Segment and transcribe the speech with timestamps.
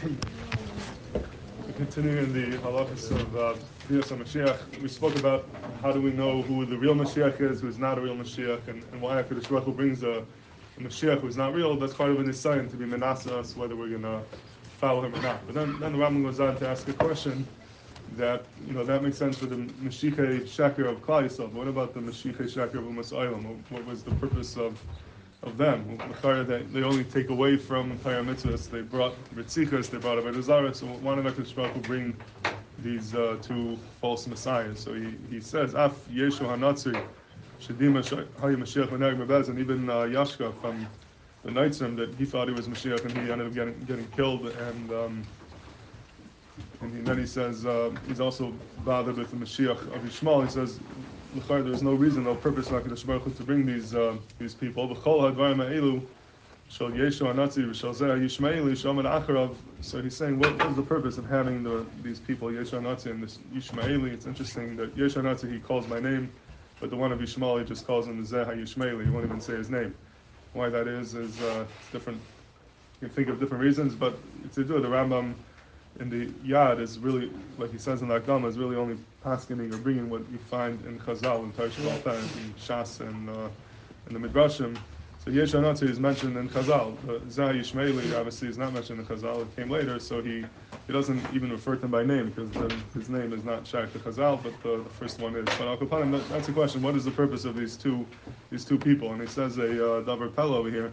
[1.76, 3.54] Continuing in the halachas of uh,
[3.90, 5.46] Mashiach, we spoke about
[5.82, 8.82] how do we know who the real Mashiach is, who's not a real Mashiach, and,
[8.92, 10.24] and why HaKadosh Baruch Hu brings a,
[10.78, 11.76] a Mashiach who's not real.
[11.76, 14.22] That's part of an sign to be menasa us whether we're going to
[14.78, 15.44] follow him or not.
[15.44, 17.46] But then, then the Rambam goes on to ask a question
[18.16, 21.52] that, you know, that makes sense for the Mashiach Sheker of Klal Yisrael.
[21.52, 23.58] What about the Mashiach Sheker of Umas Olam?
[23.68, 24.80] What was the purpose of
[25.42, 25.98] of them.
[26.22, 28.70] They, they only take away from Torah mitzvahs.
[28.70, 32.16] They brought Ritzichas, they brought Avodah So why did HaKadosh Baruch Hu bring
[32.78, 34.80] these uh, two false messiahs?
[34.80, 37.02] So he, he says, Af Yeshu HaNatzri,
[37.60, 38.02] Shedima
[38.40, 40.86] Hayi Mashiach Menag Mebez, and even uh, Yashka from
[41.44, 44.46] the Neitzim, that he thought he was Mashiach and he ended up getting, getting killed.
[44.46, 45.22] And um,
[46.82, 48.52] and then he says uh, he's also
[48.84, 50.44] bothered with the Mashiach of Yishmael.
[50.44, 50.80] He says
[51.32, 54.54] there is no reason, no purpose for HaKadosh Baruch Hu to bring these uh, these
[54.54, 54.88] people.
[54.88, 56.08] B'chol hadvarim ha'elu
[56.68, 59.56] shal yeshu anatzi v'shal zeh yishmaeli shomer acharav.
[59.80, 63.22] So he's saying, what is the purpose of having the these people Yeshu anatzi and
[63.22, 64.12] this Yishmaeli?
[64.12, 66.32] It's interesting that Yeshu anatzi he calls my name,
[66.80, 69.04] but the one of Yishmael he just calls him Zeh Yishmaeli.
[69.04, 69.94] He won't even say his name.
[70.52, 72.22] Why that is is uh, it's different.
[73.00, 74.18] You can think of different reasons, but
[74.52, 75.34] to do it, the Rambam
[76.00, 79.72] in the Yad is really, like he says in the Akdama, is really only paskening
[79.72, 83.48] or bringing what you find in Chazal and Tarsh and in Shas and uh,
[84.08, 84.76] in the Midrashim.
[85.22, 86.96] So Yesh is mentioned in Chazal.
[87.30, 89.42] Zah Yishmaeli obviously is not mentioned in Chazal.
[89.42, 90.42] It came later, so he,
[90.86, 93.92] he doesn't even refer to him by name because then his name is not Shaykh
[93.92, 95.44] to Chazal, but the, the, first one is.
[95.58, 96.80] But Al Kapanim, that, that's the question.
[96.80, 98.06] What is the purpose of these two
[98.50, 99.12] these two people?
[99.12, 100.90] And he says a uh, Davar over here.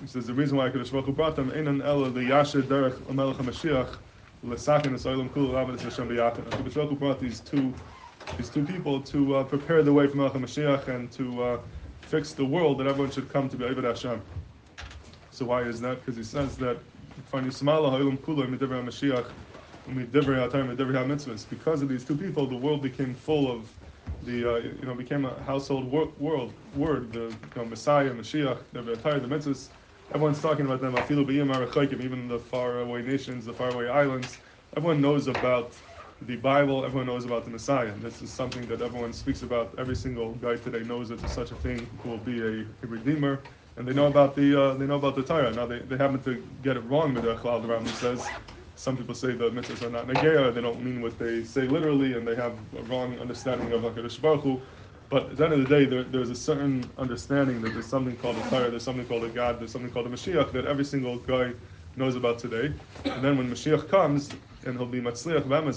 [0.00, 3.12] He says the reason why Kadosh Baruch Hu brought them, Einan Ella the Yasher Derech
[3.12, 3.96] Melech HaMashiach
[4.44, 6.44] L'sakin Esoilim Kul Rabban Hashem B'Yachid.
[6.44, 7.74] HaKadosh brought these two
[8.36, 11.58] these two people to uh, prepare the way for Melech Mashiach and to uh,
[12.02, 14.20] fix the world that everyone should come to be Ibad Hashem.
[15.30, 16.00] So why is that?
[16.00, 16.78] Because he says that
[21.50, 23.68] because of these two people, the world became full of
[24.24, 28.58] the uh, you know became a household wor- world word the you know, Messiah Mashiach
[28.72, 29.68] the the mitzvahs
[30.12, 30.94] Everyone's talking about them.
[32.00, 34.38] Even the faraway nations, the faraway islands.
[34.76, 35.74] Everyone knows about
[36.20, 36.84] the Bible.
[36.84, 37.92] Everyone knows about the Messiah.
[37.98, 39.74] This is something that everyone speaks about.
[39.78, 42.86] Every single guy today knows that there's such a thing who will be a, a
[42.86, 43.44] redeemer,
[43.76, 45.52] and they know about the uh, they know about the Torah.
[45.52, 47.14] Now they, they happen to get it wrong.
[47.14, 48.32] The Chalal Rambam says
[48.74, 50.52] some people say the mitzvahs are not negaya.
[50.54, 54.20] They don't mean what they say literally, and they have a wrong understanding of Hakadosh
[54.20, 54.62] Baruch Hu.
[55.14, 58.16] But at the end of the day, there, there's a certain understanding that there's something
[58.16, 60.84] called a Torah, there's something called a God, there's something called a Mashiach that every
[60.84, 61.52] single guy
[61.94, 62.72] knows about today.
[63.04, 64.32] And then when Mashiach comes,
[64.66, 65.72] and he'll be Matzliach V'yam,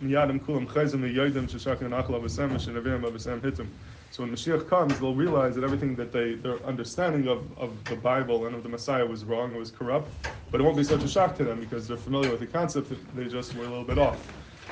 [0.00, 3.66] Miyadim Kulam Chayzim V'yodim Sheshakin Achla V'sem V'shenavim V'sem Hittim.
[4.12, 7.96] So when Mashiach comes, they'll realize that everything that they, their understanding of, of the
[7.96, 10.08] Bible and of the Messiah was wrong, it was corrupt,
[10.52, 12.92] but it won't be such a shock to them because they're familiar with the concept,
[13.16, 14.20] they just were a little bit off.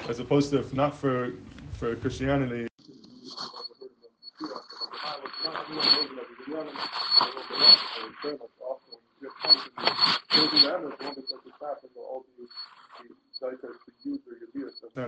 [0.09, 1.33] As opposed to if not for,
[1.73, 2.70] for Christianity,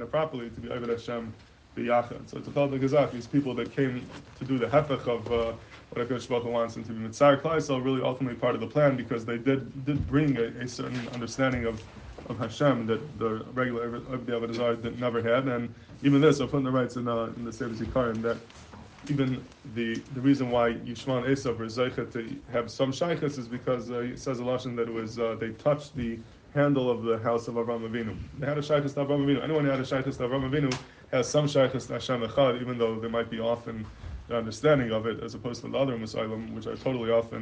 [0.06, 1.32] properly to be Ibn Hashem
[1.76, 2.28] biyachad.
[2.28, 4.06] So it's a the Gazak, these people that came
[4.38, 5.52] to do the hefech of uh,
[5.90, 8.96] what HaKadosh Baruch wants and to be Mitzar Klai really ultimately part of the plan
[8.96, 11.82] because they did did bring a, a certain understanding of
[12.28, 15.74] of Hashem that the regular Abdi Avodah never had, and
[16.04, 18.36] even this, I'll put the rights in, uh, in the Sefer Zikarim that
[19.08, 23.48] even the the reason why Yishmael and Esav were zeichet to have some shaykhs is
[23.48, 26.18] because uh, it says a lashon that it was uh, they touched the
[26.54, 28.16] handle of the house of Avram Avinu.
[28.38, 29.42] They had a shaykhs to Avram Avinu.
[29.42, 30.76] Anyone who had a shaykhs to Avram Avinu
[31.10, 33.86] has some shaykhs to Hashem Echad, even though they might be often
[34.28, 37.32] the understanding of it, as opposed to the other Muslim, which are totally off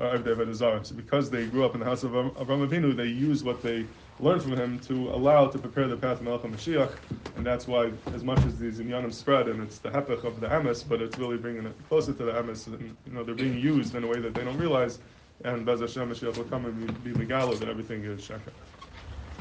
[0.00, 3.62] uh, So because they grew up in the house of Avram Avinu, they use what
[3.62, 3.86] they
[4.18, 6.92] learned from him to allow to prepare the path of Melech Mashiach,
[7.36, 10.48] and that's why, as much as these inyanim spread, and it's the hepech of the
[10.48, 13.58] emes, but it's really bringing it closer to the emes, and you know they're being
[13.58, 14.98] used in a way that they don't realize,
[15.44, 18.52] and Bez Hashem Mashiach will come and be, megalo that everything is sheker.